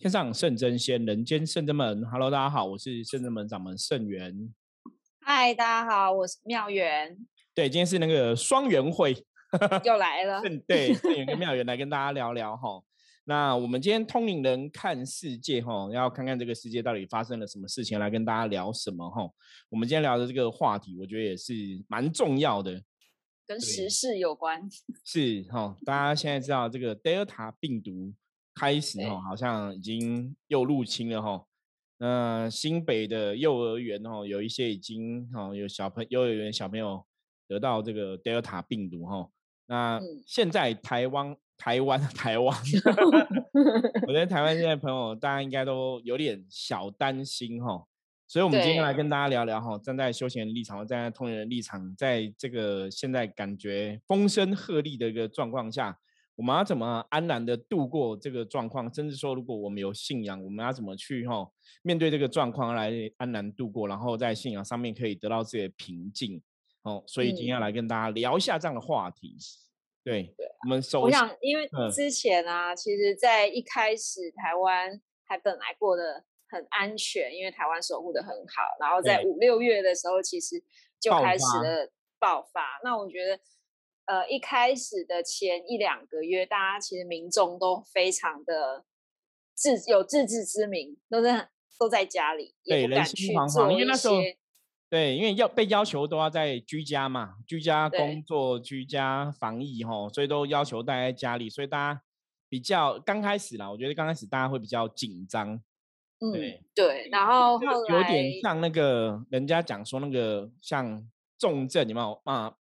[0.00, 2.02] 天上圣真仙，人间圣真门。
[2.06, 4.34] Hello，大家好，我是圣真门掌门圣元。
[5.20, 7.18] 嗨，大家好，我是妙元。
[7.54, 9.14] 对，今天是那个双元会，
[9.84, 10.40] 又来了。
[10.66, 12.82] 对，圣元跟妙元来跟大家聊聊哈。
[13.24, 19.28] 那我们今天通灵人看世界哈，要看看这个世界到底发生了什么事情，来跟大家聊什么哈。
[19.68, 21.52] 我们今天聊的这个话题，我觉得也是
[21.88, 22.82] 蛮重要的，
[23.46, 24.66] 跟时事有关。
[25.04, 28.14] 是哈，大家现在知道这个 Delta 病毒。
[28.60, 31.42] 开始哈，好像已经又入侵了哈。
[31.96, 37.02] 那新北的幼儿园哦，有一些已经哦有小朋幼儿园小朋友
[37.48, 39.30] 得到这个 Delta 病毒哈。
[39.66, 42.54] 那现在台湾台湾 台湾，
[44.06, 47.86] 我觉得台湾现在朋友大家应该都有点小担心哈。
[48.28, 55.98] 所以，我们今天来跟大家聊聊哈，站在休闲立场，站在通人的立场，在这个现在感觉风声鹤唳的一个状况下。
[56.40, 58.90] 我们要怎么安然的度过这个状况？
[58.94, 61.46] 甚至说，如果我们有信仰，我们要怎么去哈
[61.82, 63.86] 面对这个状况来安然度过？
[63.86, 66.40] 然后在信仰上面可以得到自己的平静
[66.80, 67.04] 哦。
[67.06, 69.36] 所以今天要来跟大家聊一下这样的话题。
[70.02, 78.62] 对，我们首我想，因为之前啊，其实，在一开始台湾还本来过得很安全，因为台湾守护的很好。
[78.80, 80.58] 然后在五六月的时候，其实
[80.98, 82.80] 就开始了爆发。
[82.82, 83.38] 那我觉得。
[84.10, 88.84] 呃，一开始的前一两个月，大家其实民众都非常的
[89.54, 94.36] 自有自知之明，都在都在家里，也不敢去做一些。
[94.88, 102.02] 对，因为要被要求都要在居家嘛，居家工作、居家防疫哈，所以都要求待在家里，所以大家
[102.48, 105.54] 比较刚开始啦，我觉得刚开始大家会比较紧张。
[106.18, 106.32] 嗯，
[106.74, 112.56] 对，然后有点像那个人家讲说那个像重症，有没有啊？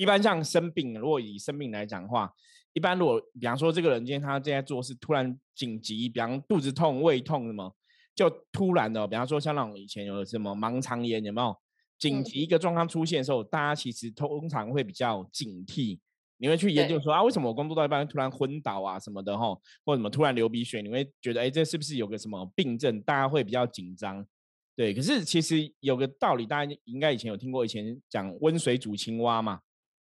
[0.00, 2.32] 一般像生病，如果以生病来讲的话，
[2.72, 7.76] 一般如果比方说这个人今天他正在做事突然紧急，比方肚子痛、胃痛什么，
[8.14, 11.54] 就突然的，比方说像那种以前有什么盲肠炎，有没有
[11.98, 15.98] 紧急一个状况出现的时候，大家其实通常会比较警惕，
[16.38, 19.48] 你会去研究说啊，为什么我工作到一半突然昏倒啊什么的哈，
[19.84, 23.02] 或者什么突然流鼻血，你会觉得哎，这是不是有个什么病症？
[23.02, 24.26] 大家会比较紧张。
[24.74, 29.60] 对，可是其实有个道理，大家应该以前有听过，以前讲温水煮青蛙嘛。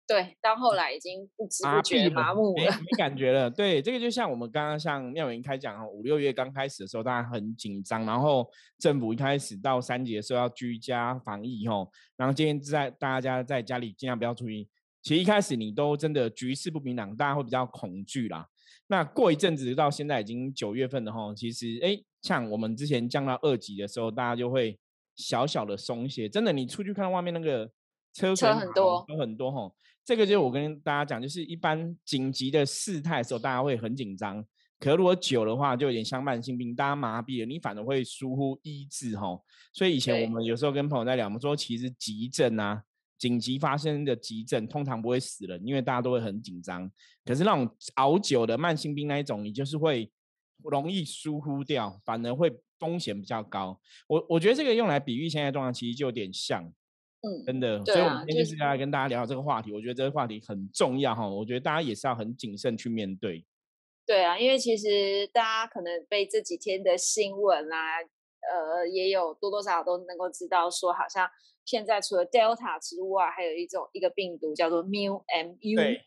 [0.06, 3.50] 对，到后来已经不知不觉麻木了，没感觉了。
[3.50, 8.46] 对，这个就像我们刚刚像妙云开讲哈，五六月刚开始的时候，大家很紧张，然后
[8.78, 14.68] 政府一开始到三级的时候要居家防疫吼，然后今天在大家在家里尽量不要出去。
[15.02, 18.46] 其实一开始你都真的局势不明朗，大家会比较恐惧啦。
[18.86, 24.78] 那过一阵子到现在已经九月份了哈，其实哎，像我们之前降到二级的时候，大家就会
[25.16, 26.28] 小小的松懈。
[26.28, 27.70] 真的，你出去看外面那个
[28.14, 29.70] 车车很多，车很多哈。
[30.04, 34.44] 这个就是我跟大家讲，就是一般紧急的事态的时候，大家会很紧张。
[34.78, 39.40] 可如果久的话，就有点像慢性病，大家麻痹了，你反而会疏忽医治哈。
[39.72, 42.82] 所以以前我们有时候跟朋友在聊，我们说其实急症啊，
[43.16, 46.90] 紧急发生的急症通常不会死人，因为大家都会很紧张。
[47.24, 50.12] 可是那种熬久的慢性病那一种，你就是会
[50.62, 53.80] 容易疏忽掉，反而会风险比较高。
[54.06, 56.70] 我我觉得这个用来比喻现在状况，其实就有点像。
[57.24, 59.72] 嗯，真的，所以我们今天就是要来跟大家聊这个话题。
[59.72, 63.42] 我觉得这个话题很重要哈，我觉得大家也是要很谨慎去面对。
[64.04, 67.96] 对啊，因为其实大家可能被这几天的新闻啊，
[68.52, 71.26] 呃，也有多多少少都能够知道说，好像
[71.64, 75.76] 现在除了 Delta 之外，还有一种一个病毒叫做 Mu M U。
[75.76, 76.02] 对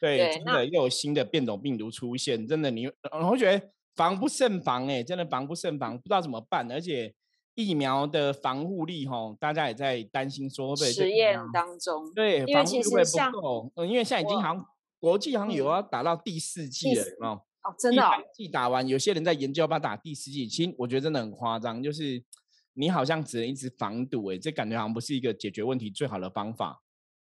[0.00, 7.12] 对，真的又有新的变种病毒出现，真的你我会觉得防不胜防哎，真的防不胜防，不知道怎么办，而且。
[7.54, 13.72] 疫苗的防护力，哈，大家也在担心说，被实验当中，对，防护力会不够。
[13.76, 14.66] 嗯，因为现在已经好像
[14.98, 18.02] 国际好像有要打到第四季了，有哦，真的，
[18.32, 20.46] 季打完，有些人在研究要不要打第四季。
[20.48, 22.24] 其实我觉得真的很夸张，就是
[22.72, 26.82] 你好像只能一直防堵，哎，这感觉好像不是一个解决问题最好的方法。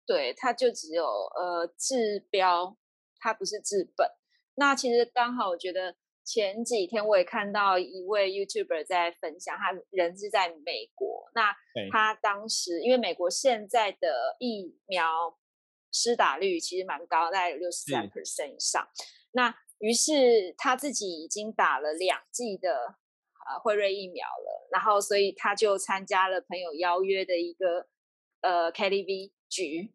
[0.07, 2.77] 对，它就只有呃治标，
[3.19, 4.07] 它不是治本。
[4.55, 5.97] 那其实刚好，我觉得。
[6.25, 11.29] 前几天我也看到一位 YouTuber 在分享，他人是在美国。
[11.35, 11.53] 那
[11.91, 15.37] 他当时因为美国现在的疫苗
[15.91, 18.89] 施打率其实蛮高，大概有六十三 percent 以上。
[19.33, 22.95] 那于是他自己已经打了两剂的
[23.47, 27.89] 呃辉瑞疫苗了，然后所以他就参加了朋友邀约的一个
[28.43, 29.93] 呃 KTV 局，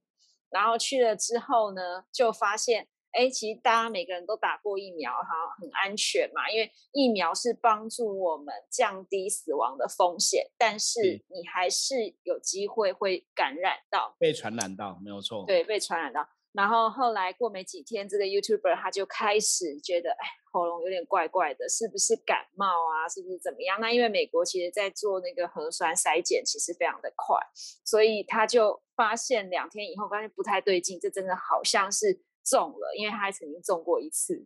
[0.50, 2.90] 然后去了之后呢，就发现。
[3.18, 5.28] 哎，其实大家每个人都打过疫苗，哈，
[5.60, 6.48] 很安全嘛。
[6.52, 15.44] 因为疫苗是帮助我们降低死亡的风险，但是你还是有机会会感染到，被传染到，没有错。
[15.48, 16.30] 对，被传染到。
[16.54, 23.10] 然后后来过没几天，这个 YouTuber 他就开始觉得，哎，喉咙有点怪怪的，是不是感冒啊？
[23.10, 23.80] 是不是怎么样？
[23.80, 27.38] 那因为美国其实在做那个核酸筛检，其实非常的快，
[27.84, 32.20] 所以他就发现两天以后发现不太对劲，这真的好像是
[32.50, 34.46] 中了，因为他还曾经中过一次，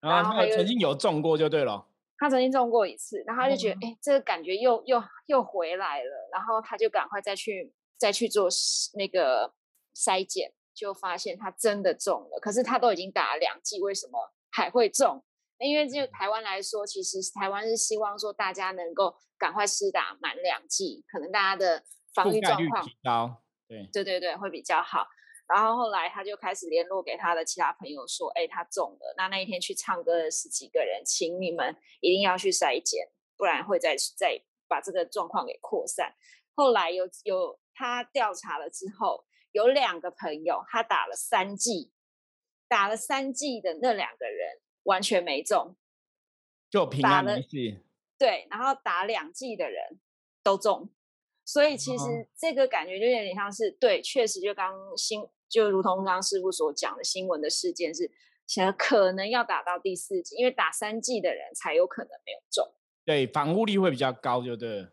[0.00, 1.86] 然后他曾经有中过就对了。
[2.16, 8.48] 他曾经中过一次，然后他就觉得，哎，这个感觉又又又回来了，然后他就赶快再去再去做
[8.94, 9.52] 那个
[9.96, 10.52] 筛检。
[10.72, 14.18] 就发现他真的中了，可是他都已经打了两剂，为什么
[14.50, 15.22] 还会中？
[15.58, 21.82] 因为就台湾来说，其实台湾是希望说大家能够赶快施打满两剂，可能大家的
[22.14, 25.06] 防御状况提高，对对对对，会比较好。
[25.52, 36.14] 然后后来他就开始联络给他的其他朋友说：“哎，他中了。”那那一天去唱歌的十几个人，请你们一定要去筛检，不然会再再把这个状况给扩散。
[36.54, 39.26] 后来有有他调查了之后。
[39.52, 41.90] 有两个朋友，他打了三剂，
[42.68, 45.74] 打了三剂的那两个人完全没中，
[46.70, 47.84] 就平安没事。
[48.16, 49.98] 对，然后打两剂的人
[50.44, 50.88] 都中，
[51.44, 58.10] 所以其实这个感觉就有点像是对，确实就刚新，就如同刚刚师傅所讲的新闻的事件是，
[58.46, 62.66] 现在可能要打到第四季，因为打三季的人才有可能没有中。
[63.04, 64.86] 对，防护力会比较高，就对。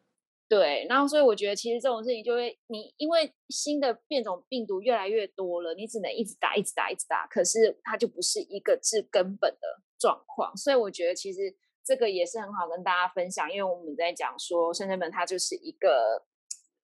[0.50, 10.56] 对，然后所以我觉得其实这种事情就会，你因为新的变种病毒越来越多了，你只能一直打，一直打，一直打，可是它就不是一个治根本的状况。
[10.56, 11.54] 所以我觉得其实
[11.84, 16.26] 这个也是很好跟大家分享，因为我们在讲说圣人们它就是一个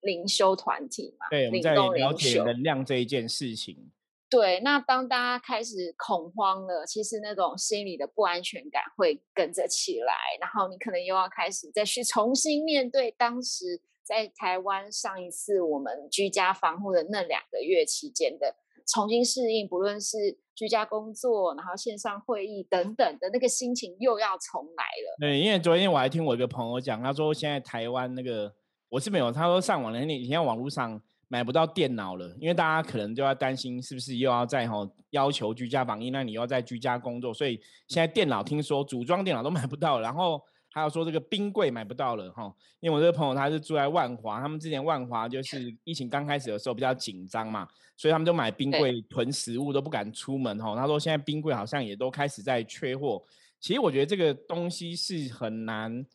[0.03, 3.91] 灵修团体嘛，对，我们在了解能量这一件事情。
[4.29, 18.55] 对，那当大家开始恐慌了，其实那种心理的不安全感会跟着起来，然后你可能又要开始再去重新面对当时在台湾上一次我们居家防护的那两个月期间的
[18.87, 20.17] 重新适应，不论是
[20.55, 25.17] 居家工作，然后线上会议等等的那个心情又要重来了。
[25.19, 28.51] 对，因为昨天我还听我一个朋友讲，他说现在台湾那个
[28.93, 31.01] 我是没有，他说上网了你现在网络上。
[31.29, 42.53] 买不到电脑了，因为大家可能就要担心是不是又要在哈要求居家防疫，那你又要在居家工作，所以现在电脑听说组装电脑都买不到，然后还有说这个冰柜买不到了哈。
[42.81, 47.67] 因为我这个朋友他是住在万华，他们之前万华就是疫情刚开始的时候比较紧张嘛，
[47.97, 50.75] 所以他们就买冰柜囤食物都不敢出门哈。
[50.75, 53.23] 他说现在冰柜好像也都开始在缺货。
[53.59, 56.05] 其实我觉得这个东西是很难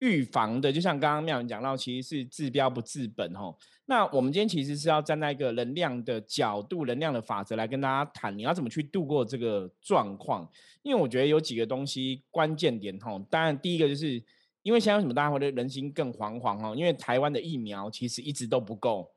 [0.00, 3.54] 预防的，就像刚刚妙云讲到，其实是治标不治本哈。
[3.86, 10.48] 那我们今天其实是要站在一个能量的角度、能量的法则来跟大家谈，你要怎么去度过这个状况？
[10.82, 13.18] 因为我觉得有几个东西关键点哈。
[13.30, 14.22] 当然，第一个就是
[14.62, 16.74] 因为现在为什么大家会人心更惶惶哈？
[16.74, 19.10] 因为台湾的疫苗其实一直都不够。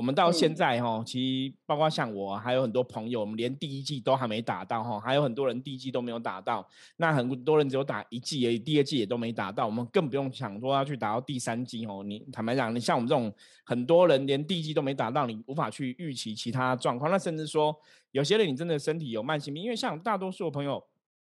[0.00, 6.66] 我们到现在哈，其实包括像我，还有很多朋友，我们连第一季都还没打到哈，还有很多人第一季都没有打到。
[6.96, 9.66] 那很多人只有打一季而已，第二季也都没打到。
[9.66, 12.02] 我们更不用想说要去打到第三季哦。
[12.02, 13.30] 你坦白讲，你像我们这种
[13.62, 17.10] 很多人连第一季都没打到，你无法去预期其他状况。
[17.10, 17.78] 那甚至说，
[18.12, 20.82] 有些人你真的身体有慢性病，因为像大多数的朋友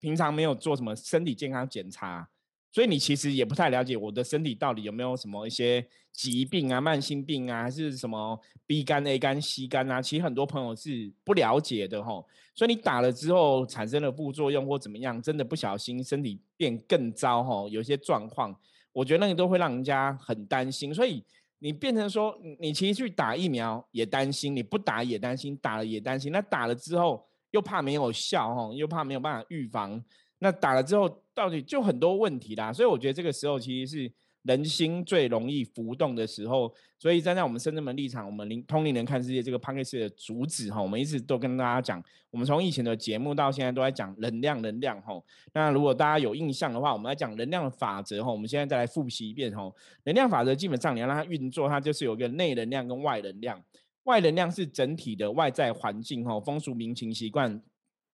[0.00, 2.26] 平常没有做什么身体健康检查。
[2.75, 8.37] 所以你其实也不太了解我的身体到底有没有什么一些疾病啊、慢性病啊，还是什么
[8.67, 10.03] B 肝、A 肝、C 肝啊？
[10.03, 12.26] 其实很多朋友是不了解的吼。
[12.53, 18.53] 所以你打了之后产生了副作用或怎么样，真的不小心身体变更糟吼，有些状况，
[18.93, 20.93] 我觉得那个都会让人家很担心。
[20.93, 21.23] 所以
[21.61, 26.33] 你变成说，你其实去打疫苗也担心，你不打也担心，打了也担心。
[26.33, 30.04] 那打了之后又怕没有效吼，又怕没有办法预防。
[30.40, 34.12] 那打了之后，到底就很多问题啦，所以我觉得这个时候其实是
[34.43, 36.73] 人心最容易浮动的时候。
[36.99, 45.21] 所以站在我们深圳门立场，我们灵通灵人看世界这个 p a n k 的主旨哈，我们一直都跟大家讲，我们从以前的节目到现在都在讲能量，能量哈。
[45.53, 48.31] 那如果大家有印象的话，我们来讲能量的法则哈。
[48.31, 49.71] 我们现在再来复习一遍哈。
[50.05, 53.62] 能量法则基本上你要让它运作，它就是有一个内能量跟外能量。
[54.05, 57.61] 外能量是整体的外在环境哈，风俗民情习惯。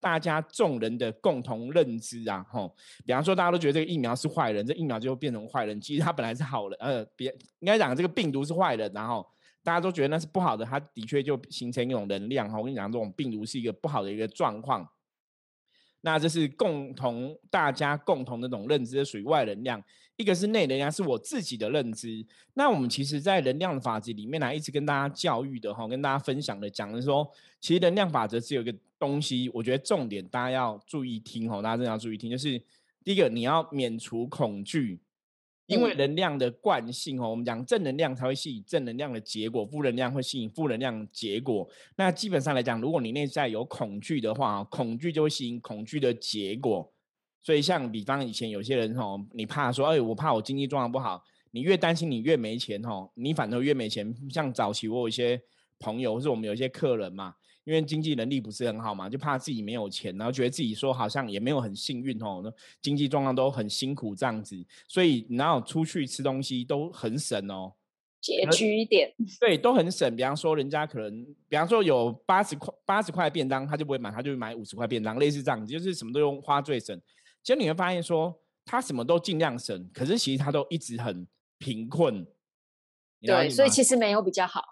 [0.00, 5.80] 大家众人的共同认知啊，吼，比方说大家都觉得这个疫苗是坏人，这疫苗就会变成坏人。
[5.80, 7.30] 其实它本来是好人，呃，别
[7.60, 9.26] 应该讲这个病毒是坏人，然后
[9.62, 12.50] 大家都觉得那是不好的，它的确就形成一种能量。
[12.50, 14.88] 哈，我跟你讲，这种病毒是一个不好的一个状况。
[16.02, 19.82] 那这是共同大家共同的那种认知，属于外能量。
[20.16, 22.26] 一个是内能量，是我自己的认知。
[22.52, 27.26] 那我们其实，在能量法则里面呢，一直跟大家教育的哈，跟大家分享的，讲的说，
[27.58, 32.58] 其实能量法则是有一个东西，我觉得重点大家要注意听哈，大家真的要注意听，就是
[33.02, 35.00] 第一个，你要免除恐惧，
[35.70, 41.68] 因为能量的惯性哦，我们讲正能量才会吸引正能量的结果，负能量会吸引负能量结果。
[41.96, 46.92] 那基本上来讲，如果你内在有恐惧的话，恐惧就会吸引恐惧的结果。
[47.40, 51.22] 所以像比方以前有些人哦，你怕说，哎，我怕我经济状况不好，
[51.52, 54.14] 你越担心你越没钱哦，你反而越没钱。
[54.28, 55.40] 像早期我有一些
[55.78, 57.34] 朋友，或是我们有一些客人嘛。
[57.64, 64.56] 因为经济能力不是很好嘛，就怕自己没有钱，然后觉得自己说好像也没有很幸运哦，那经济状况都很辛苦这样子，
[64.88, 67.72] 所以然后出去吃东西都很省哦，
[68.22, 70.14] 拮据一点，对，都很省。
[70.16, 76.98] 比方说，人家可能，比方说有八十块八十块便当，他就不会买，他就买五十块便当，类似这样子，就是什么都用花最省。
[77.42, 81.26] 其实你会发现说，他什么都尽量省，可是其实他都一直很
[81.58, 82.26] 贫困。
[83.22, 84.62] 对，所以其实没有比较好。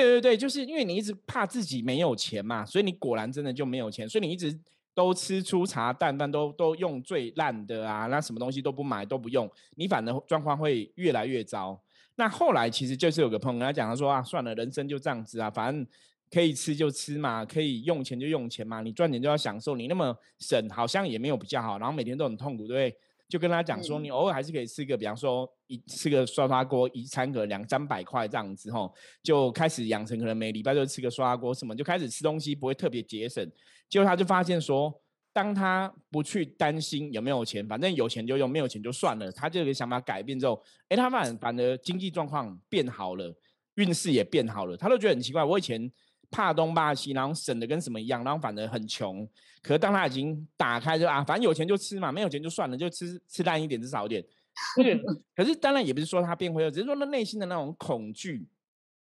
[0.00, 4.58] 对对对，就是因为你一直怕自己没有钱嘛，所以你果然真的就没有钱，所以你一直
[4.94, 11.78] 都吃粗茶淡饭，都都用最烂的啊，那什么东西都不买都不用，你反而状况会越来越糟。
[12.16, 15.86] 那后来其实就是有个朋友跟他讲，他说啊，算了，人生就这样子啊，反正
[16.30, 22.96] 可以吃就吃嘛，可以用钱就用钱嘛，你赚钱就要享受，你那么省好像也没有比较好，然后每天都很痛苦，对不对？
[23.32, 33.50] 就跟他讲说，你偶尔还是可以吃个，比方说一吃个刷刷锅，一餐个两三百块这样子吼，就开始养成可能每礼拜就吃个刷刷锅什么，就开始吃东西不会特别节省。
[33.88, 34.92] 结果他就发现说，
[35.32, 39.32] 当他不去担心有没有钱，反正有钱就用，没有钱就算了。
[39.32, 43.34] 他这个想法改变之后，哎，他反反而经济状况变好了，
[43.76, 44.76] 运势也变好了。
[44.76, 45.90] 他都觉得很奇怪，我以前。
[46.32, 49.28] 怕东怕西，然后省的跟什么一样，然后反而很穷。
[49.62, 54.24] 可是当他已经打开，就啊，反正有钱就吃嘛，没有钱就算了，就吃吃烂一点，吃少一点。
[55.36, 58.48] 可是当然也不是说他变灰了，只是说他内心的那种恐惧，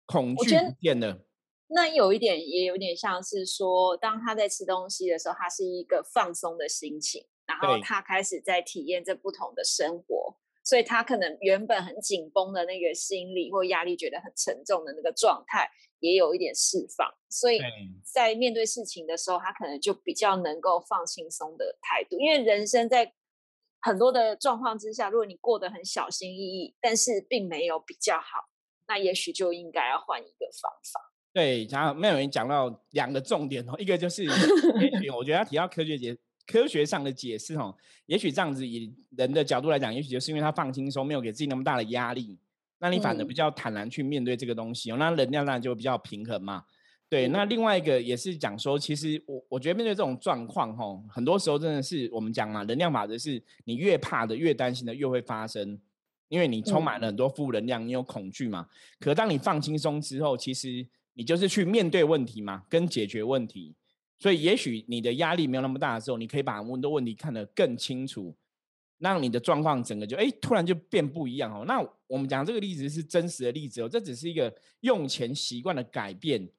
[0.06, 1.26] 恐惧不见了。
[1.68, 15.68] 那有一点也有点像是说，当他在吃东西的时候，他是一个放松的心情，然后他开始在体验这不同的生活，所以他可能原本很紧绷的那个心理或压力，觉得很沉重的那个状态。
[16.06, 17.60] 也有一点释放，所以
[18.04, 22.20] 在面对事情的时候，他可能就比较能够放轻松的态度。
[22.20, 23.12] 因为人生在
[23.82, 28.50] 很多的状况之下，如果你过得很小心翼翼，但是并没有比较好，
[28.88, 31.12] 那也许就应该要换一个方法。
[31.34, 34.24] 对，然后没有人讲到两个重点哦，一个就是，
[35.18, 42.40] 我觉得他提到科学解科学上的解释哦，也许这样子以人的角度来讲，也许就是因为他放轻松，没有给自己那么大的压力。
[42.80, 46.64] 那你反而比较坦然去面对这个东西哦，那能量当然就比较平衡嘛。
[47.08, 55.80] 对，那另外一个也是讲说，其实我我觉得面对这种状况吼，很多时候真的是我们讲嘛，能量法则是你越怕的、越担心的越会发生，
[56.30, 58.68] 因为你充满了很多负能量，你有恐惧嘛。
[59.00, 63.76] 可当你放轻松之后，其实你就是去面对问题嘛，跟解决问题。
[64.18, 68.36] 所以也许你的压力没有那么大的时候，你可以把很多问题看得更清楚。
[69.00, 71.66] 让你的状况整个就哎，突然就变不一样哦。
[71.68, 76.50] 那我们讲这个例子是真实的例子哦，这只是一个用钱习惯的改变。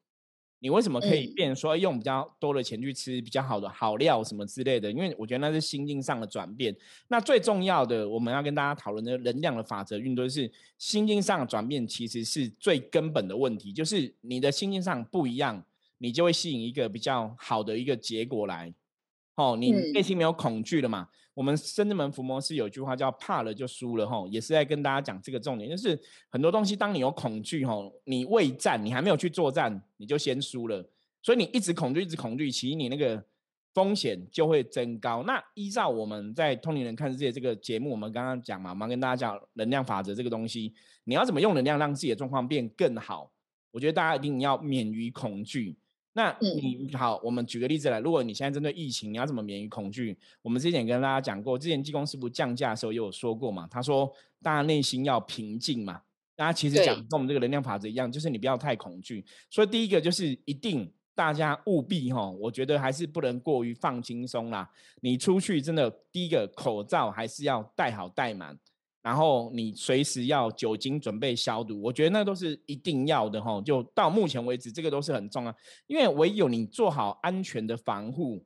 [0.59, 4.91] 你为什么可以变说用比较多的钱去吃比较好的好料什么之类的？
[4.91, 6.75] 因为我觉得那是心境上的转变。
[7.09, 13.71] 那最重要的，我们要跟大家讨论的能量的法则运动是心境上的转变，其实是最根本的问题。
[13.71, 15.63] 就是你的心境上不一样，
[15.99, 18.73] 你就会吸引一个比较好的一个结果来。
[19.37, 21.09] 哦，你内心没有恐惧了嘛？
[21.35, 25.99] 我们深圳门伏魔师有句话叫“怕了就输了”吼，也是在跟大家讲这个重点，就是
[26.31, 30.83] 很多东西，当你有恐惧吼，你未战，你还没有去作战，你就先输了。
[31.23, 33.23] 所以你一直恐惧，一直恐惧，其实你那个
[33.75, 35.23] 风险就会增高。
[35.25, 40.73] 那依照我们在通灵人看世界这个节目，我们刚刚讲嘛，我们跟大家讲能量法则这个东西，
[41.05, 43.31] 你要怎么用能量让自己的状况变更好？
[43.73, 45.77] 我觉得大家一定要免于恐惧。
[46.17, 48.01] 那你好，我们举个例子来。
[48.01, 50.17] 如果你现在针对疫情，你要怎么免于恐惧？
[50.41, 53.69] 我们之前跟大家讲过，之前技工师傅降价的时候也有说过嘛。
[53.71, 54.11] 他说，
[54.43, 56.01] 大家内心要平静嘛。
[56.35, 59.23] 大家其实讲跟我们这个能量法则一样，就是你不要太恐惧。
[59.51, 64.67] 所以第一个就是一定大家务必哈，我觉得还是不能过于放轻松啦。
[65.03, 68.59] 你出去真的第一个口罩还是要戴好戴满。
[69.07, 73.63] 然后你随时要酒精准备消毒，我觉得那都是一定要的哈。
[73.65, 75.55] 就到目前为止，这个都是很重要，
[75.87, 78.45] 因为唯有你做好安全的防护，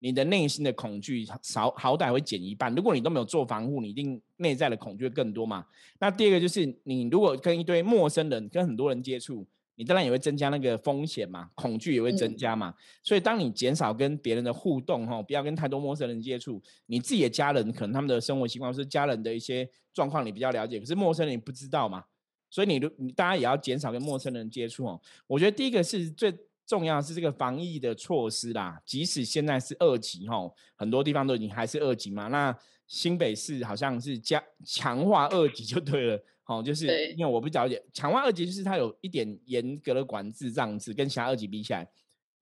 [0.00, 2.74] 你的内心的恐惧少好歹会减一半。
[2.74, 5.64] 如果你都没有做防护，你一定内在的恐惧更多嘛。
[6.00, 9.46] 那第二个就是你如果跟一堆陌生人、跟很多人接触。
[9.80, 12.74] 你当然也会增加那个风险嘛，恐惧也会增加嘛。
[13.02, 22.04] 所以当你减少跟别人的互动哈，不要跟太多陌生人接触，你自己的家人可能他们的生活习惯是家人的一些状况你比较了解，可是陌生人你不知道嘛。
[22.50, 25.00] 所以你你大家也要减少跟陌生人接触哦。
[25.26, 26.30] 我觉得第一个是最
[26.66, 30.36] 重要是这个防疫的措施啦，即使现在是二级哈，
[30.76, 32.28] 很多地方都已经还是二级嘛。
[32.28, 32.54] 那
[32.86, 41.88] 新北市好像是加强化二级就对了，哦，就是因为我不了解强化二级，就是它有一点严格的管制这样子，跟其他二级比起来，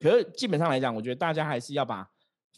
[0.01, 2.09] 可是基本上来讲，我觉得大家还是要把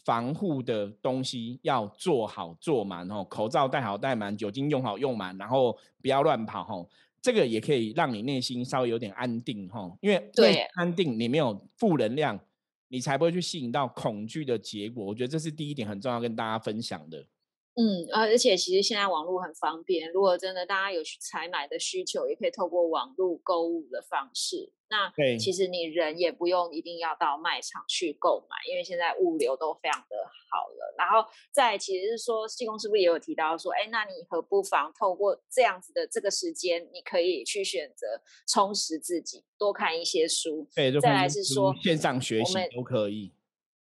[0.05, 6.87] 防护的东西要做好做满哦，口罩戴好戴满，酒精用好用满，然后不要乱跑哦，
[7.21, 12.39] 这个也可以让你内心稍微有点安定吼，因为对安定你没有负能量，
[12.87, 15.05] 你才不会去吸引到恐惧的结果。
[15.05, 17.25] 我觉得这是第一点很重要跟大家分享的。
[17.75, 24.73] 嗯，而且其实现在网络很方便，如果真的大家有去采买的需求，也可以透过网络购物的方式。
[24.89, 25.09] 那
[25.39, 30.17] 其实你人也不用一定要到卖场去购买，因为现在物流都非常的
[30.51, 30.93] 好了。
[30.97, 40.67] 然后再其实是说，济公师傅也有提到说，哎，那你何不妨透过这样子的这个时间，你可以去选择充实自己，多看一些书。
[40.75, 43.31] 对，再来是说线上学习都可以。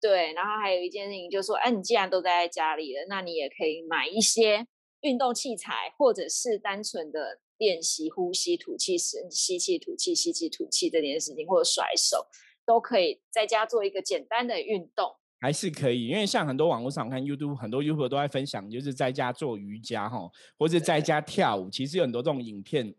[0.05, 4.67] 对，然后还有一件事情就是说，哎，你既然都待在家里了，那你也可以买一些
[5.01, 12.27] 运动器材，或者是单纯的练习呼吸、吐气时吸气、吐气、吸气、吐气这件事情，或者甩手，
[12.67, 16.09] 都可以在家做一个简单的运动，还是可以。
[16.09, 22.95] 因为像很多网络上看 YouTube，很多 YouTube 都在分享，就是在家做瑜伽哈，或者在家跳舞，其实有很多这种影片。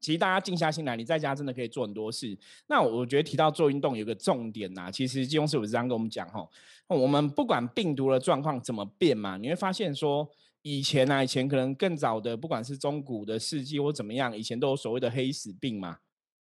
[0.00, 2.36] 其实大家静下心来，你在家真的可以做很多事。
[2.68, 6.48] 那我觉得提到做运动有个重点呐，其实金庸师傅这样跟我们讲吼，
[6.86, 10.28] 我们不管病毒的状况怎么变嘛，你会发现说
[10.62, 15.98] 以前啊，以前可能更早的，不管是中古的世纪或怎么样，以前都有所谓的黑死病嘛。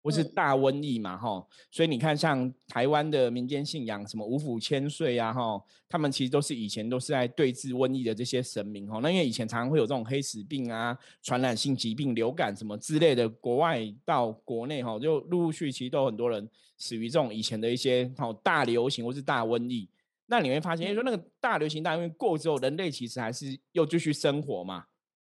[0.05, 5.59] 或是大瘟疫嘛，哈，所以你看，像台湾的民间信仰，什么五府千岁啊，哈，
[5.89, 9.01] 他们其实都是以前都是在对治瘟疫的这些神明，哈。
[9.03, 16.47] 那因为以前常常会有这种黑死病啊、传染性疾病、流感什么之类的，国外到国内，哈，就陆陆续续都很多人
[16.77, 19.89] 死于这种以前的一些哈大流行或是大瘟疫。
[20.27, 24.85] 那你会发现，说那个大流行大瘟疫过之后，人类其实还是又继续生活嘛。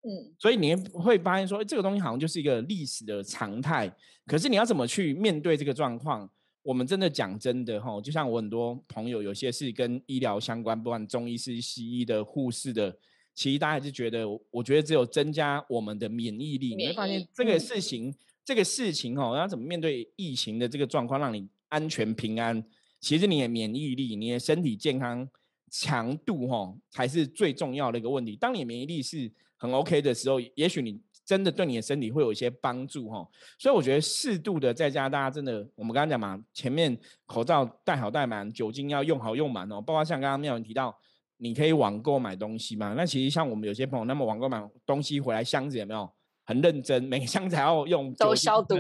[0.03, 3.93] 嗯，所以你会发现说，这个东西好像就是一个历史的常态。
[4.27, 6.31] 可是你要怎么去面对这个状况？
[6.63, 12.95] 我们真的讲真的哈，就像我很多朋友，有些是跟医疗相关，不管中医师、西医的、护士的，
[13.35, 16.75] 其实大家还是觉得，我觉得只有增加我们的免疫力。
[16.75, 18.15] 你会发现这个事情，
[18.45, 22.63] 这个事情哦，要怎么面对疫情的这个状况，让你安全平安？
[23.01, 25.27] 其实你的免疫力、你的身体健康
[25.71, 28.37] 强度哈，才是最重要的一个问题。
[28.37, 33.29] 当你免疫力是很 OK 的时候，也许你真的对你的身体会有一些帮助哈。
[33.59, 39.81] 所以我觉得适度的在家，大家真的，我们刚刚讲嘛，前面口罩戴好戴满，酒精要用好用满哦。
[39.81, 40.97] 包括像刚刚妙文提到，
[41.37, 42.95] 你可以网购买东西嘛。
[42.97, 46.11] 那其实像我们有些朋友，那么网购买东西回来箱子有没有
[46.45, 47.03] 很认真？
[47.05, 48.77] 每个箱子还要用都消毒。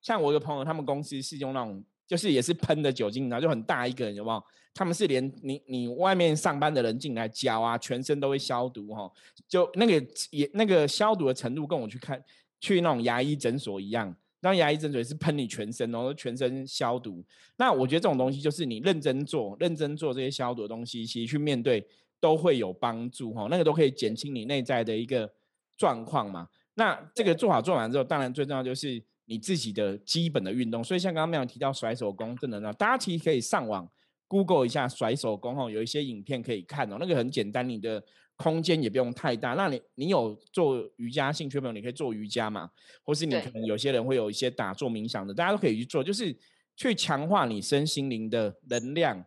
[0.00, 4.42] 像我一个朋友，他们公司是用那种，就是也是喷的酒精，然后就很大一个，有没有？
[4.78, 9.10] 他们是连你你外面上班的人进来脚啊，全身都会消毒哈，
[9.48, 12.22] 就那个也那个消毒的程度，跟我去看
[12.60, 17.24] 去那种牙医诊所一样，那牙医诊所是喷你全身，然后全身消毒。
[17.56, 21.84] 那我觉得这种东西就是你认真做，认真做这些消毒的东西，其实去面对
[22.20, 25.28] 都会有帮助哈，那个都可以减轻你内在的一个
[25.76, 26.48] 状况嘛。
[26.74, 30.84] 那这个做好做完之后，当然最重要就是你自己的基本的运动。
[30.84, 33.90] 所以像刚刚没有提到甩手功，真的呢，大家其实可以上网。
[34.28, 38.04] Google 一下甩手工哦，有一些影片可以看哦，那个很简单，你的
[38.36, 39.54] 空间也不用太大。
[39.54, 42.70] 那你你有做瑜伽兴趣朋友，你可以做瑜伽嘛，
[43.02, 46.36] 或是你可能有些人会有一些打坐冥想的，大家都可以去做，就是
[46.76, 49.24] 去强化你身心灵的能量，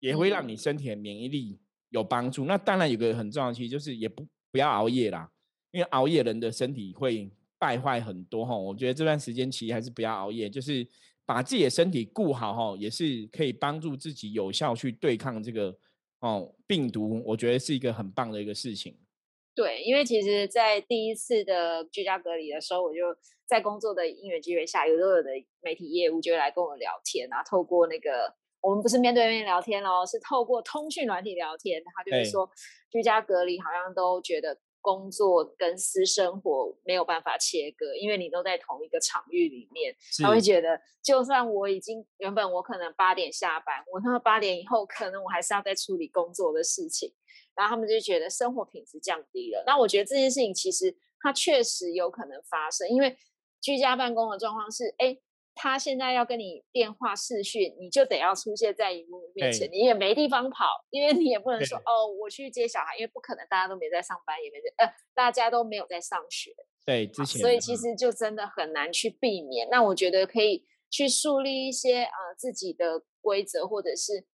[0.00, 1.60] 也会让你身体的免疫力
[1.90, 2.44] 有帮助。
[2.44, 5.30] 那当然有个很重要的其实就是也不不要熬夜啦，
[5.70, 8.56] 因为熬夜人的身体会败坏很多哈。
[8.56, 10.84] 我觉得这段时间其实还是不要熬夜，就是。
[11.32, 15.72] 把自己的身体顾好哈，也是可以帮助自己有效去对抗这个
[16.18, 17.22] 哦病毒。
[17.24, 18.98] 我觉得是一个很棒的一个事情。
[19.54, 22.98] 对，因为其实，在第一次的居家隔离的时候，我就
[23.46, 27.44] 在工作的因缘机会下，有所有的媒体业务就会来跟我聊天啊。
[27.44, 31.80] 透过那个，我们不是面对面聊天哦，是透过通讯软体聊天。
[31.94, 32.50] 他就是说，
[32.90, 34.58] 居家隔离好像都觉得。
[34.80, 47.12] 工作跟私生活没有办法切割，因为你都在同一个场域里面，他会觉得，就算我已经原本我可能八点下班，我那八点以后可能我还是要在处理工作的事情，
[47.54, 49.62] 然后他们就觉得生活品质降低了。
[49.66, 53.16] 那我觉得这件事情其实它确实有可能发生，因为
[53.60, 55.18] 居家办公的状况是，哎。
[55.62, 66.50] 他现在要跟你电话视讯，你就得要出现在荧幕面前，你也没地方跑，因为你也不能说哦，我去接小孩，因为不可能，大家都没在上班，也没在呃，大家都没有在上学。
[66.86, 69.68] 对，之前，所以其实就真的很难去避免。
[69.70, 74.24] 那我觉得可以去树立一些呃自己的规则，或者是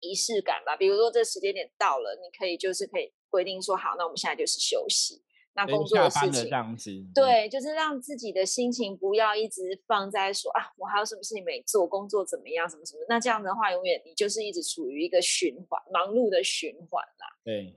[0.00, 0.76] 仪式感吧。
[0.76, 5.22] 比如说这时间点到了，你可以就是可以规定说好，那我们现在就是休息。
[5.58, 13.00] 那工作的事情，这样子，对，就是让自己的心情不要一直放在说啊，我还有什么事情没做，工作怎么样，什么什么。
[13.08, 17.26] 那这样的话，永远你就是一直处于一个循环，忙碌的循环啦。
[17.42, 17.76] 对，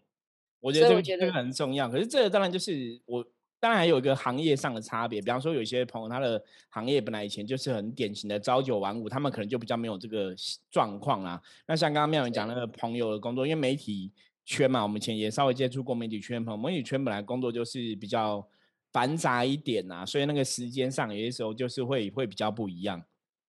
[0.60, 1.90] 我觉得这个很重要。
[1.90, 3.26] 可是这个当然就是我，
[3.60, 5.20] 当然还有一个行业上的差别。
[5.20, 10.36] 比方说，有些朋友他的行业本来以前就是很典型的朝九晚五，他们可能就比较没有这个
[10.70, 11.42] 状况啦。
[11.66, 14.12] 那像刚刚妙云讲那个朋友的工作，因为媒体。
[14.46, 18.48] 圈嘛，我们前也稍微接触过媒体圈朋友，媒体圈本来工作就是比较
[18.92, 23.06] 繁杂一点呐，所以那个时间上有些时候就是会会比较不一样。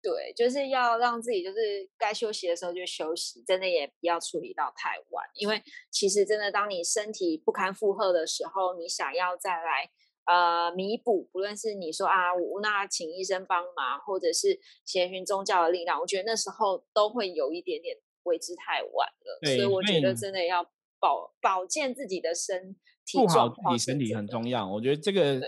[0.03, 9.88] 对，就是要让自己就是该休息的时候就休息，真的也不要处理到太晚，因为其实真的当你身体不堪负荷的时候，你想要再来
[10.27, 17.97] 呃弥补，不论是你说啊，我那请医生帮忙，或者是协寻宗教的力量，我觉得那时候都会有一点点。
[18.25, 20.63] 为之太晚了，所以我觉得真的要
[20.99, 24.67] 保保健自己的身体，顾好自己身体很重要。
[24.69, 25.41] 我觉得这个，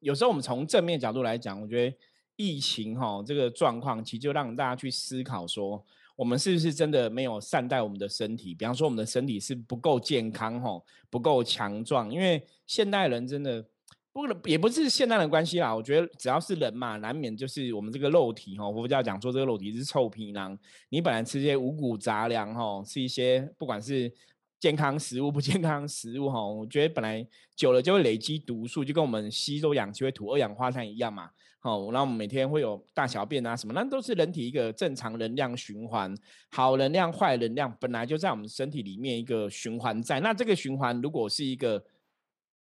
[0.00, 1.96] 有时候我们从正面角度来讲，我觉得
[2.36, 5.84] 疫情哈这个状况，其实就让大家去思考说，
[6.16, 8.54] 我们是不是真的没有善待我们的身体？
[8.54, 13.64] 比方说，我们的身体是不够健康哈，不够强壮，因为现代人真的。
[14.12, 15.74] 不能，也不是现代的关系啦。
[15.74, 18.70] 我觉得只要是人嘛，难免就是我们这个肉体哈。
[18.70, 20.58] 佛教讲说这个肉体是臭皮囊，
[20.90, 24.12] 你本来吃一些五谷杂粮哈，吃一些不管是
[24.60, 31.30] 健康食物不健康食物哈，我觉得本来久了就会累积毒素，就跟我们吸收氧气会吐二氧化碳一样嘛。
[31.58, 36.14] 好，那我们每天会有大小便啊什么，那都是人体一个正常能量循环，
[36.50, 40.20] 好能量、坏能量本来就在我们身体里面一个循环在。
[40.20, 41.82] 那这个循环如果是一个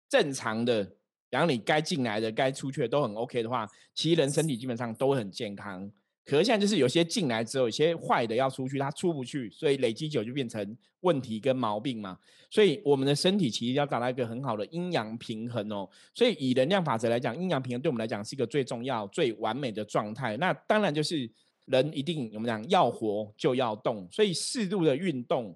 [0.08, 0.90] 正常的。
[1.30, 5.90] 然后你该进来的、该出去的都很 OK 的话，其实人身体基本上都很健康。
[6.24, 12.18] 可是现在就是有些进来之后，有些坏的要出去，它出不去，所以累积久就变成问题跟毛病嘛。
[12.48, 15.86] 所以我们的身体其实要达到一个很好的阴阳平衡哦。
[16.14, 20.36] 所以以能量法则来讲，阴阳平衡对我们来讲是一个最重要、最完美的状态。
[20.38, 21.28] 那当然就是
[21.66, 25.54] 人一定我们讲要活就要动，所以适度的运动。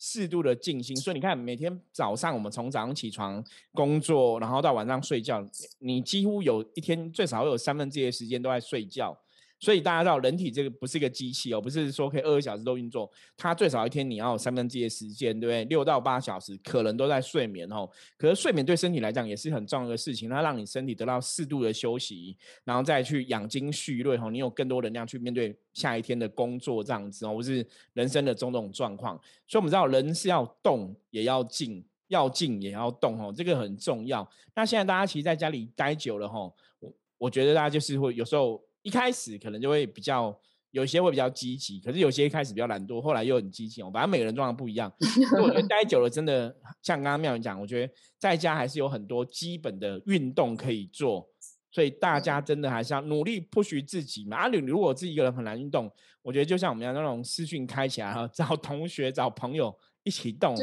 [0.00, 5.46] 适度的静心，所以你看，每天早上我们从早上起床工作，然后到晚上睡觉，
[5.80, 9.14] 你几乎有一天最少有三分之一的时间都在睡觉。
[9.60, 15.64] 所以大家知道，人体这个不是一个机器哦，不是说可以二十小时都运作，它最少一天你要有三分之一的时间，对不对？
[15.66, 17.86] 六到八小时可能都在睡眠哦。
[18.16, 29.14] 可是睡眠对身体来讲也是很重要的事情，它让你身体得到适度的休息，然后再去养精蓄锐哦，你有更多能量去面对下一天的工作这样子哦，或是人生的种种状况。
[29.46, 34.26] 所以我们知道，人是要动也要静，要静也要动哦，这个很重要。
[34.54, 38.58] 那现在大家其实在家里待久了哈，我我觉得大家就是会有时候。
[38.82, 40.38] 一开始可能就会比较
[40.70, 43.90] 有些会比较积极，可是有些一开始比较懒惰，后来又很激情哦。
[43.92, 44.92] 反正每个人状况不一样。
[45.42, 51.28] 我觉得待久了，真的像刚刚妙云讲，我觉得在家还是有很多基本的运动可以做，
[51.72, 54.36] 所以大家真的还是要努力不许自己嘛。
[54.36, 55.90] 啊，你如果自己一个人很难运动，
[56.22, 60.54] 我觉得就像我们要那种私讯开起来哈， 找同学找朋友一起动，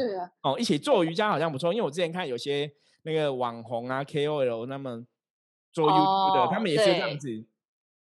[0.42, 1.70] 哦，一起做瑜伽好像不错。
[1.72, 2.70] 因为我之前看有些
[3.02, 5.06] 那个网红啊 KOL 他们
[5.70, 7.44] 做 YouTube 的，他们也是这样子。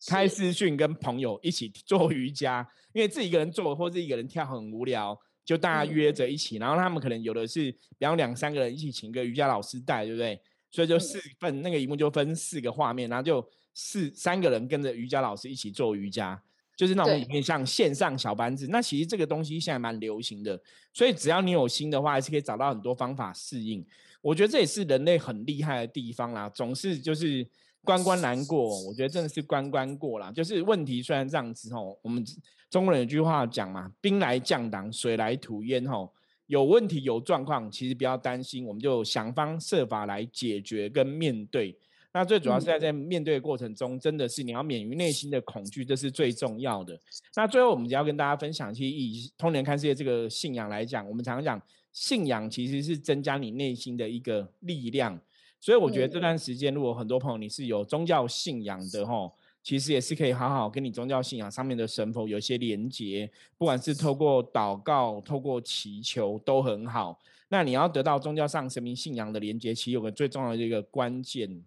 [0.07, 6.57] 开私讯跟朋友一起做瑜伽，因为自己一个人做或者一个人跳很无聊，就大家约着一起。
[6.59, 10.41] 然后他们可能有的是，比方两三个人一起请个瑜伽老师带，对不对？
[10.71, 16.41] 所以就四份那个一幕就分四个画面，然后就四三个人跟着瑜伽老师一起做瑜伽，
[16.77, 18.69] 就是那种里面像线上小班制。
[18.69, 20.61] 那其实这个东西现在蛮流行的，
[20.93, 23.85] 所以只要你有心的话，还是可以找到很多方法适应。
[24.21, 27.45] 我觉得这也是人类很厉害的地方啦，总是就是。
[27.89, 30.31] 关关难过，我觉得真的是关关过啦。
[30.31, 32.23] 就是问题虽然这样子吼，我们
[32.69, 36.13] 中国人有句话讲嘛，“兵来将挡，水来土掩”吼，
[36.49, 41.79] 有问题有状况，其实不要担心，我们就想方设法来解决跟面对。
[42.13, 47.01] 那最主要是在在面对的过程中，真的是你要免于内心的恐惧，这是最重要的。
[47.37, 55.19] 那最后我们就要跟大家分享，其实以通年看世界这个信仰来讲，我们常常讲信仰其实是增加你内心的一个力量。
[55.61, 67.19] 所以我觉得这段时间，如果很多朋友你是有宗教信仰的吼，其实也是可以好好跟你宗教信仰上面的神佛有一些连接，不管是透过祷告、透过祈求都很好。
[67.49, 71.65] 那你要得到宗教上神明信仰的连接，其实有个最重要的一个关键，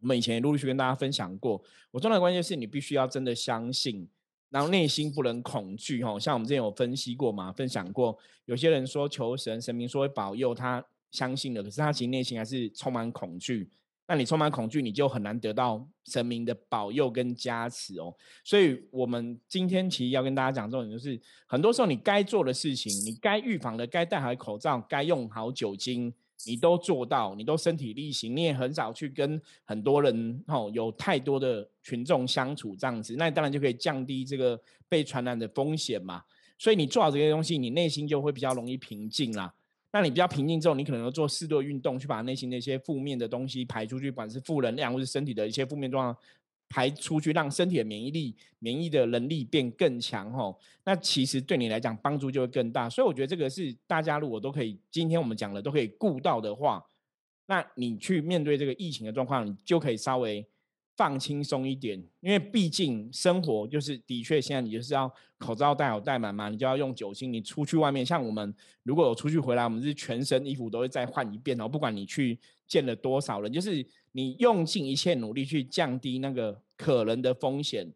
[0.00, 1.62] 我们以前也陆陆续跟大家分享过。
[1.90, 4.06] 我重要的关键是你必须要真的相信，
[4.50, 6.20] 然后内心不能恐惧吼。
[6.20, 10.84] 像我们之前有分析过嘛，分享过，有些人说求神神明说会保佑他。
[11.10, 13.68] 相信了，可是他其实内心还是充满恐惧，
[14.08, 18.14] 那你充满恐惧，你就很难得到神明的保佑跟加持哦。
[18.44, 26.12] 所以，我们今天其实要跟大家讲重点，就是很多时候你该做的事情，你该预防的，该戴好口罩，该用好酒精，
[26.46, 36.22] 你都做到，你都身体力行，你也很少去跟很多人哦有太多的群众相处这样子，那当然就可以降低这个被传染的风险嘛。
[36.58, 39.52] 所以你做好这些东西，你内心就会比较容易平静啦。
[39.98, 46.22] 那你比较平静之后，你可能要做适度运动，去把内心那些负面的东西排出去，不管是负能量或是身体的一些负面状况
[46.68, 50.60] 排出去，让身体的免疫力、免疫的能力变更强吼。
[50.84, 52.90] 那其实对你来讲帮助就会更大。
[52.90, 56.84] 所以我觉得这个是大家如果都可以，今天我们讲的都可以顾到的话，
[57.46, 60.46] 那你去面对这个疫情的状况，你就可以稍微。
[60.96, 67.30] 放轻松一点，因为毕竟生活就是的确，现在你就是要口罩戴好戴满嘛，你就要用酒精。
[67.30, 71.68] 你出去外面，像我们如果有出去回来，我们是全身衣服都会再换一遍哦。
[71.68, 77.92] 不管你去见了多少人，就是你用尽一切努力去降低那个可能的风险，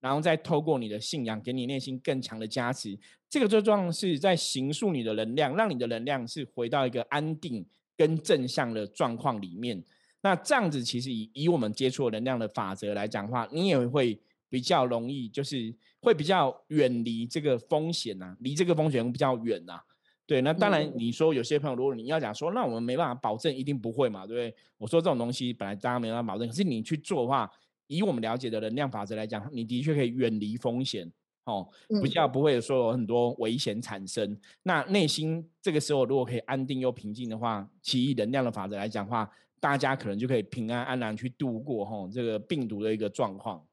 [0.00, 2.98] 然后再透过你的信仰，给你内心更强的加持。
[3.30, 7.64] 这个最重要是在形塑你的能量，让你的能量是回到一个安定
[7.96, 9.82] 跟正向的状况里面。
[10.24, 19.78] 那这样子，其实以以我们接触能量的法则来讲的话，你也会比较容易，就是会比较远离这个风险呐，离这个风险比较远呐。
[20.26, 24.56] 对，那当然你说有些朋友，如果你要讲说，那我们没办法保证一定不会嘛，对不对？
[24.78, 27.50] 我说这种东西本来大家没办法保证，可是你去做的话，
[27.88, 31.12] 以我们了解的能量法则来讲，你的确可以远离风险
[31.44, 31.68] 哦，
[32.02, 34.34] 比较不会说有很多危险产生。
[34.62, 39.30] 那内心这个时候如果可以安定又平静的话，其以能量的法则来讲的话。
[39.60, 43.66] 大家可能就可以平安安然去度过哈这个病毒的一个状况。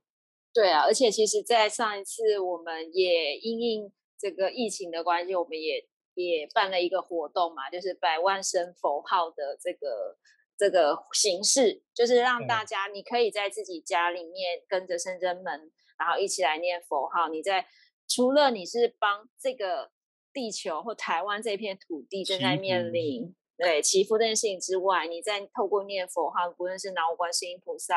[0.54, 10.18] 对啊，而且其实，在上一次我们也因应这个疫情的关系，我们也也办了一个活动嘛，就是百万声佛号的这个
[10.58, 17.30] 这个形式，就是让大家你可以在自己家里面跟着圣真门，然后一起来念佛号。
[17.30, 17.66] 你在
[18.08, 19.92] 除了你是帮这个
[20.34, 23.34] 地球或台湾这片土地正在面临。
[23.62, 27.96] 对祈福这件事情之外，你在透过念佛哈，不论是南无观世音菩萨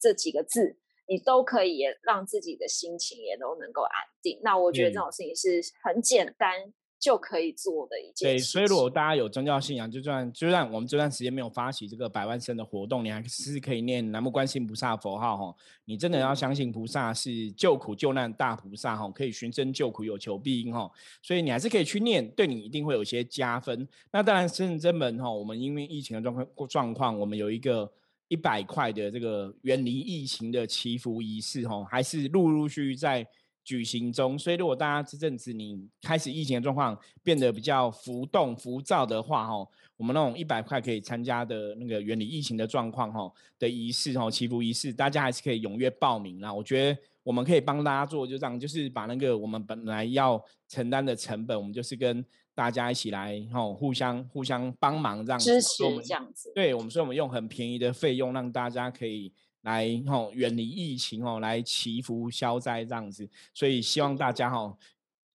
[0.00, 4.40] 这几个字，你都可以让自己的心情也都能够安定。
[4.42, 6.72] 那我觉得这种事情是很简单。
[7.02, 8.30] 就可以做的一件。
[8.30, 15.56] 对，所以如果大家有宗教信仰，就算就算我们这段时间没有发起这个百万生的活动，你还是可以念南无观世音菩萨佛号哈。
[15.84, 20.88] 你真的要相信菩萨是救苦救难大菩萨哈，可以寻声救苦，有求必应哈。
[21.20, 23.88] 所以你还是可以去念，对你一定会有些加分。
[24.12, 27.92] 那当然，深圳门哈，我们因为疫情的状况状况，我们有一个
[28.28, 33.26] 一百块的这个远离疫情的祈福仪式哈，还是陆陆续续在。
[33.64, 46.52] 举行中，所以如果大家这阵子你开始疫情的状况变得比较浮动、浮躁的话，哈，我们那种一百块可以参加的那个远离疫情的状况，哈的仪式，哈祈福仪式，大家还是可以踊跃报名啦。
[46.52, 56.50] 我觉得我们可以帮大家做，就这样，就是把那个我们本来要承担的成本，我们就是跟大家一起来，哈，互相互相帮忙这样支持这样子。
[56.54, 59.32] 对我们，所以我们用很便宜的费用让大家可以。
[59.62, 64.76] 来吼，远离疫情哦，来祈福消灾这样子，所以希望大家哈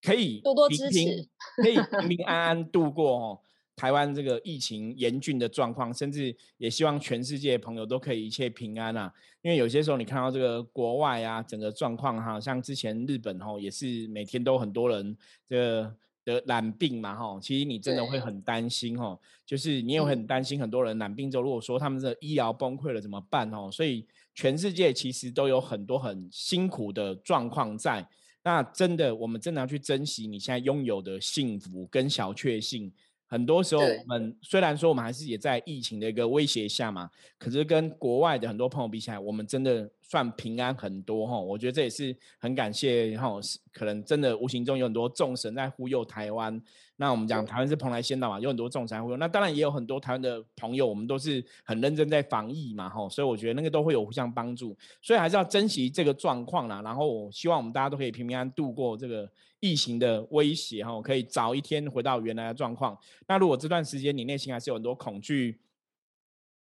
[0.02, 1.28] 可以多多支持，
[1.62, 3.40] 可以平平安 安度过哦
[3.76, 9.14] 台湾这个疫情严峻的状况，甚至也希望全世界朋友都可以一切平安啊。
[9.42, 15.96] 因为有些时候你看到这个国外啊，整个状况哈，像之前日本吼也是每天都很多人这。
[16.28, 28.06] 的染病嘛，哈，其实你真的会很担心，哈，就是你也很担心很多人染病之后，如果说他们的医疗崩溃了怎么办，哦，所以全世界其实都有很多很辛苦的状况在，
[28.44, 32.92] 那真的我们真的要去珍惜你现在拥有的幸福跟小确幸。
[33.28, 41.38] 很多时候，我们虽然说我们还是也在疫情的一个威胁下嘛，可是跟国外的很多朋友比起来，我们真的算平安很多哈。
[41.38, 43.34] 我觉得这也是很感谢哈，
[43.74, 46.62] 可能真的无形中有很多众神在忽悠台湾。
[46.96, 49.18] 那我们讲台湾是蓬莱仙岛嘛，有很多众神忽悠。
[49.18, 54.76] 那当然也有很多台湾的朋友，我们都是很认真在防疫嘛哈，所以我觉得那个都会有互相帮助。
[55.02, 56.82] 所以还是要珍惜这个状况啦。
[56.82, 59.30] 然后我希望我们大家都可以平平安度过这个。
[59.68, 62.98] 疫情的威胁哈，可以早一天回到原来的状况。
[63.28, 65.60] 那如果这段时间你内心还是有很多恐惧，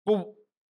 [0.04, 0.12] 不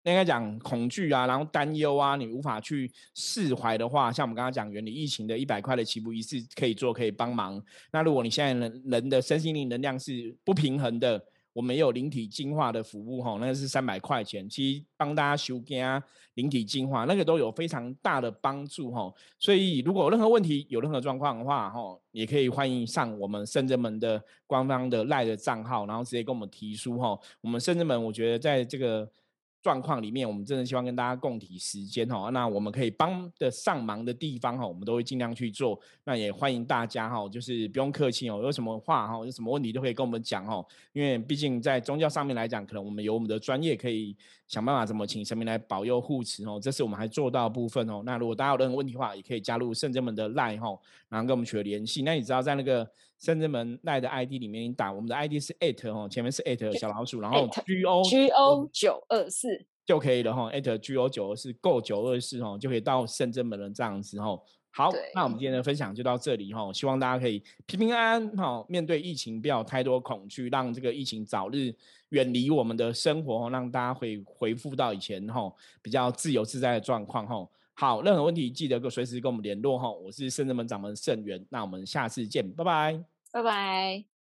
[0.05, 7.63] 应该讲恐惧啊，然后担忧啊，你无法去释怀的话，像我们刚刚讲原理疫情的一百块的起步仪式可以做，可以帮忙。
[7.93, 11.25] 那如果你现在人人的身心灵能量是不平衡的。
[11.53, 16.03] 我们有灵体净化的服务哈，那个是三百块钱，其实帮大家修啊，
[16.35, 19.13] 灵体净化，那个都有非常大的帮助哈。
[19.39, 27.19] 所以如果有任何问题、有任何状况的话哈，也可以欢迎上我们圣人门的官方的赖的账号，然后直接跟我们提出哈。
[27.41, 29.11] 我们圣人门，我觉得在这个
[29.61, 32.31] 状况里面，我们真的希望跟大家共体时间哈。
[32.31, 35.79] 那我们可以帮得上忙的地方哈，我们都会尽量去做。
[36.05, 40.65] 那也欢迎大家哈，就是不用客气哦，有什么话哈，有什么问题都可以跟我们讲哦。
[40.93, 44.17] 因为毕竟在宗教上面来讲，可能我们有我们的专业，可以
[44.47, 46.61] 想办法怎么请神明来保佑护持哦。
[46.63, 48.03] 这是我们还做到部分哦。
[48.07, 52.03] 那如果大家有任何问题的话，也可以加入圣真门的 line 哈，然后跟我们取得联系。
[52.03, 59.67] 那你知道在那个圣真门 line 的 ID 里面，你打我们的 ID 是 at 哦，前面是 at 小老鼠，然后 G O G O 九二四。
[59.85, 64.39] 就可以了哈，at G O 九二四 Go 九二四哈，就可以到深圳门了这样子哈。
[64.71, 71.75] 好，那我们今天的分享就到这里哈，希望大家可以平平安安哈，面对疫情不要太多恐惧，让这个疫情早日
[72.11, 75.51] 远离我们的生活，让大家会回复到以前哈
[75.81, 77.49] 比较自由自在的状况哈。
[77.81, 79.89] 好，任何问题记得随时跟我们联络哈。
[79.89, 84.18] 我是圣人门掌门圣元，那我们下次见，拜拜，拜拜。